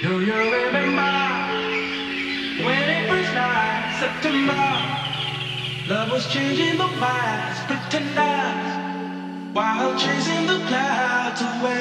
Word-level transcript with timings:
Do 0.00 0.20
you 0.20 0.32
remember 0.32 1.10
when 2.62 2.88
it 2.88 3.08
first 3.10 3.34
night, 3.34 3.98
September? 3.98 4.54
Love 5.88 6.12
was 6.12 6.28
changing 6.28 6.78
the 6.78 6.86
minds, 6.86 7.58
pretenders, 7.66 8.76
while 9.52 9.98
chasing 9.98 10.46
the 10.46 10.60
clouds 10.68 11.40
away. 11.42 11.74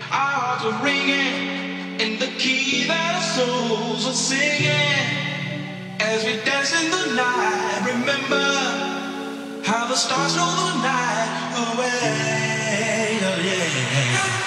Our 0.00 0.08
hearts 0.10 0.64
were 0.64 0.78
ringing 0.82 2.00
in 2.00 2.18
the 2.18 2.26
key 2.42 2.88
that 2.88 3.14
our 3.14 3.22
souls 3.22 4.04
were 4.04 4.12
singing 4.12 5.06
as 6.00 6.24
we 6.24 6.34
danced 6.42 6.74
in 6.74 6.90
the 6.90 7.14
night. 7.14 7.82
Remember 7.94 8.50
how 9.62 9.86
the 9.86 9.94
stars 9.94 10.32
stole 10.32 10.66
the 10.66 10.82
night 10.82 11.30
away. 11.62 13.20
Oh 13.22 13.38
yeah. 13.40 14.41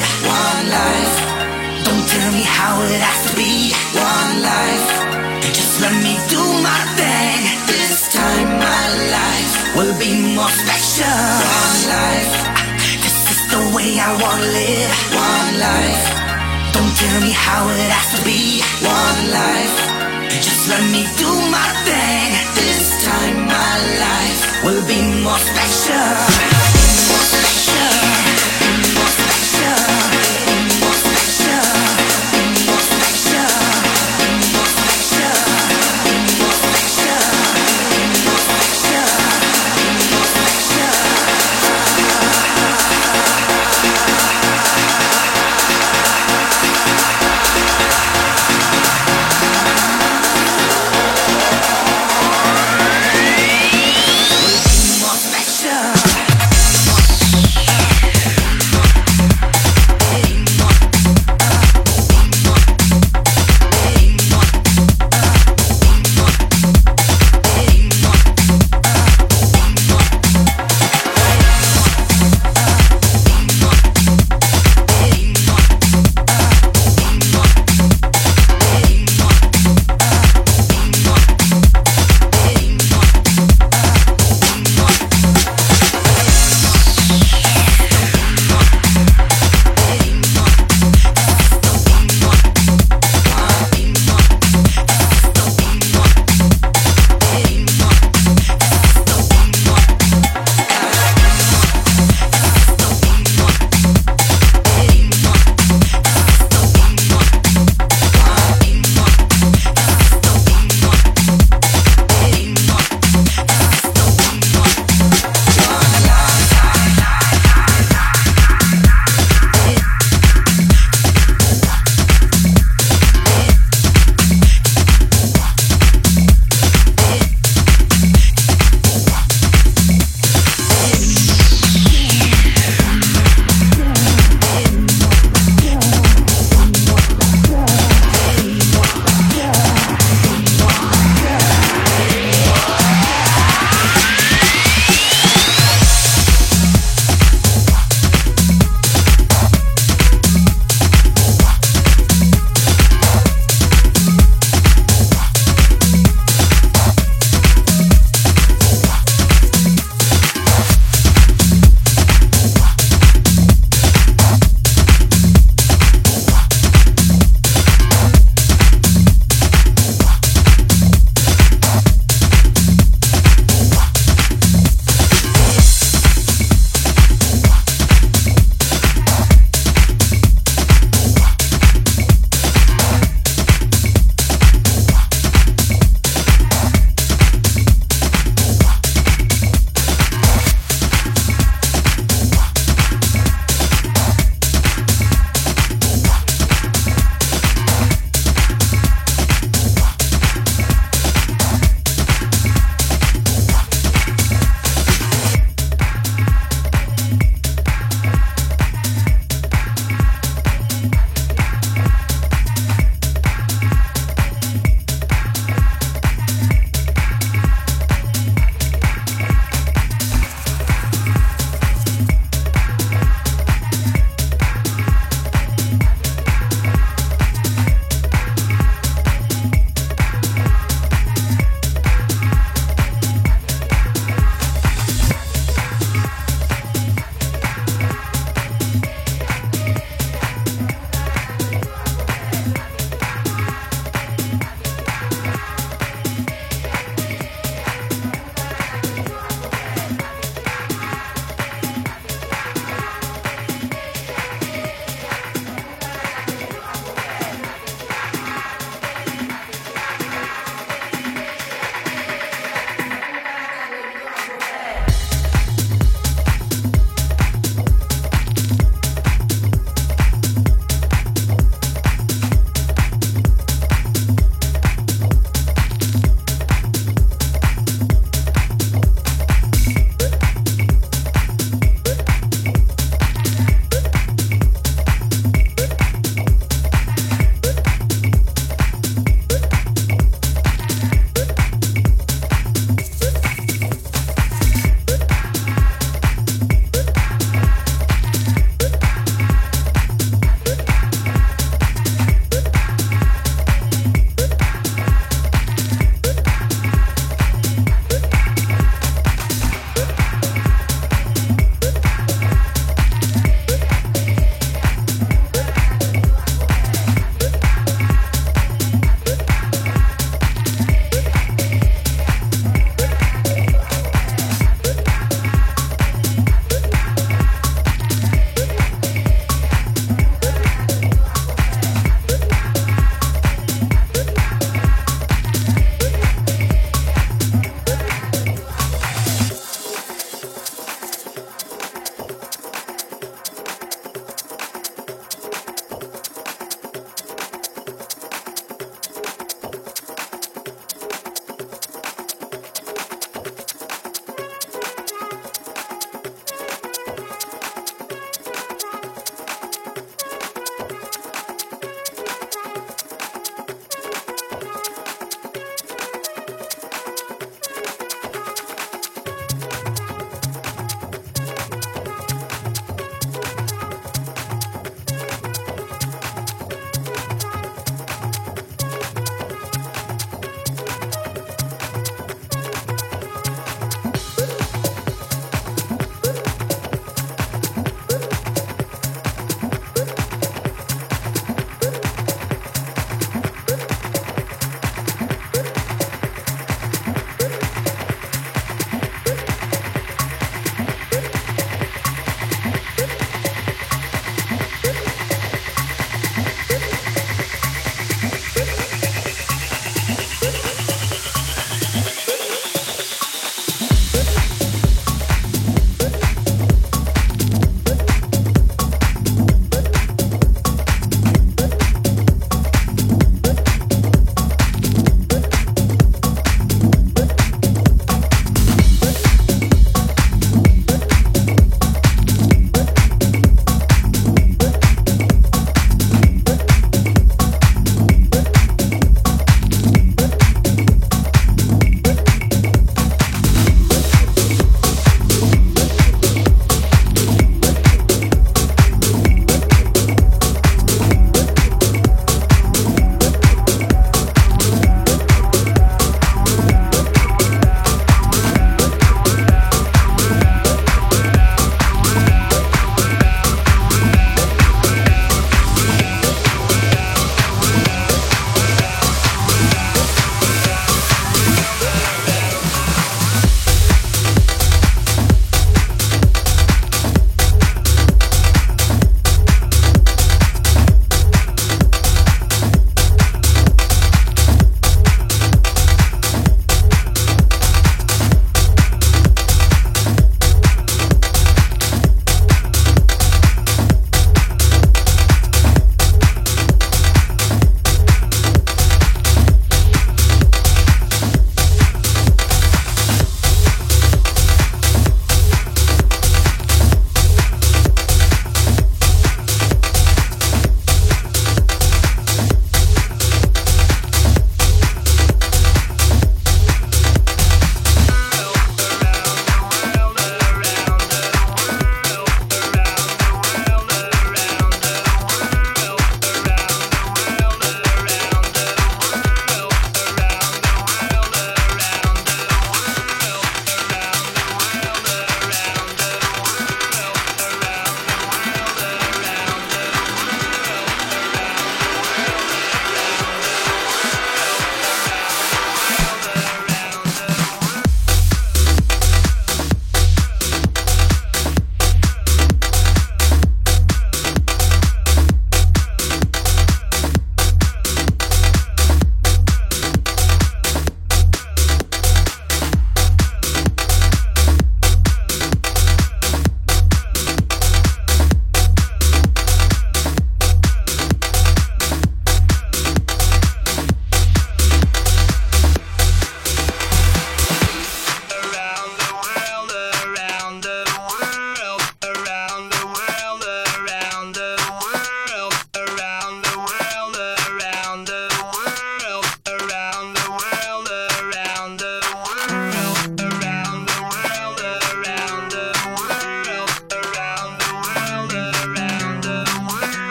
One 0.00 0.64
life. 0.70 1.16
Don't 1.86 2.06
tell 2.08 2.30
me 2.32 2.42
how 2.42 2.74
it 2.82 3.00
has 3.00 3.20
to 3.28 3.32
be 3.36 3.70
one 3.94 4.34
life. 4.42 4.88
Just 5.52 5.80
let 5.84 5.94
me 6.06 6.14
do 6.30 6.42
my 6.62 6.80
thing. 6.98 7.40
This 7.70 8.08
time 8.14 8.48
my 8.58 8.84
life 9.16 9.54
will 9.76 9.94
be 9.98 10.12
more 10.34 10.50
special. 10.62 11.20
One 11.60 11.80
life. 11.98 12.34
This 13.04 13.18
is 13.34 13.40
the 13.54 13.62
way 13.76 13.90
I 13.98 14.10
wanna 14.22 14.50
live. 14.60 14.90
One 15.14 15.52
life. 15.68 16.04
Don't 16.74 16.94
tell 16.96 17.18
me 17.26 17.32
how 17.32 17.62
it 17.68 17.90
has 17.96 18.08
to 18.16 18.20
be 18.24 18.62
one 18.82 19.20
life. 19.40 19.76
Just 20.46 20.68
let 20.72 20.82
me 20.94 21.02
do 21.22 21.30
my 21.54 21.68
thing. 21.86 22.30
This 22.58 23.04
time 23.06 23.38
my 23.46 23.74
life 24.04 24.42
will 24.64 24.82
be. 24.88 25.04
More 25.24 25.38
special. 25.38 26.83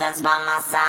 Watching 0.00 0.24
you 0.24 0.83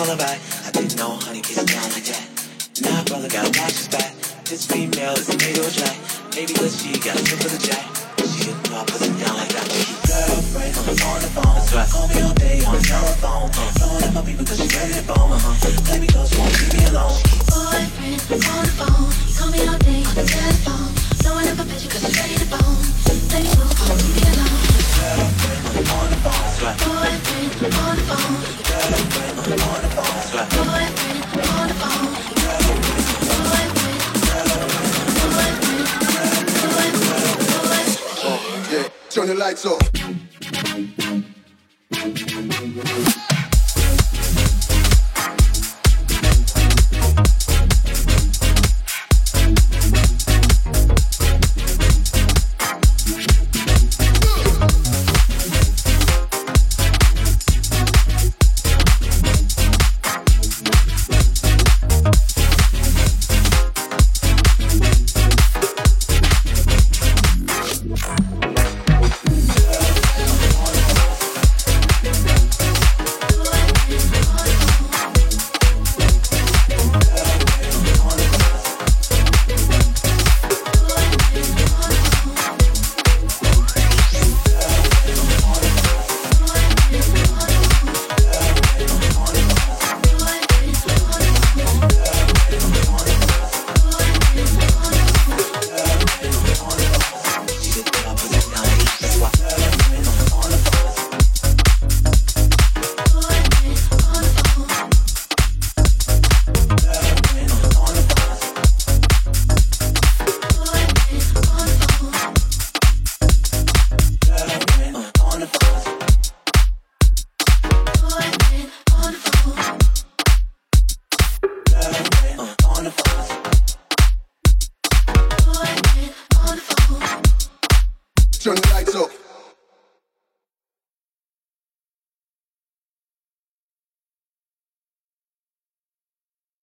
lullaby. 0.00 0.38
I 0.64 0.70
didn't 0.72 0.96
know 0.96 1.10
honey 1.20 1.42
gets 1.42 1.62
down 1.64 1.88
like 1.92 2.08
that. 2.08 2.24
Nah, 2.80 3.04
brother, 3.04 3.28
got 3.28 3.44
a 3.44 3.52
watch 3.60 3.90
back. 3.90 4.14
This 4.48 4.64
female 4.64 5.12
is 5.12 5.28
made 5.28 5.58
or 5.60 5.68
dry. 5.68 5.92
Maybe 6.34 6.54
cause 6.54 6.80
she 6.80 6.96
got 6.98 7.20
a 7.20 7.22
tip 7.22 7.38
for 7.38 7.52
the 7.52 7.60
jack. 7.60 7.84
She 8.32 8.48
didn't 8.48 8.70
know 8.70 8.80
I 8.80 8.84
put 8.84 9.02
it 9.02 9.12
down 9.20 9.36
like 9.36 9.52
that. 9.52 9.68
Girlfriend, 10.08 10.76
on 10.78 10.84
the 10.88 10.96
phone, 10.96 11.20
the 11.20 11.30
phone. 11.36 11.54
That's. 11.76 11.92
Call 11.92 12.08
me 12.08 12.20
all 12.22 12.32
day 12.32 12.64
on 12.64 12.76
the 12.76 12.82
telephone. 12.82 13.50
Uh. 13.52 13.79